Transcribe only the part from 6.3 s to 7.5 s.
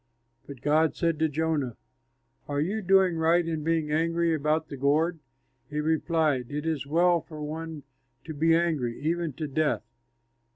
"It is well for